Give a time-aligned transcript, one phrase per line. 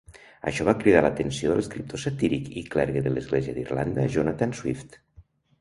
[0.51, 4.99] Això va cridar l'atenció de l'escriptor satíric i clergue de l'Església d'Irlanda Jonathan Swift.